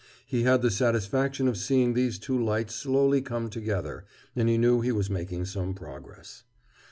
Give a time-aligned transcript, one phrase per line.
[0.25, 4.03] He had the satisfaction of seeing these two lights slowly come together,
[4.35, 6.41] and he knew he was making some progress.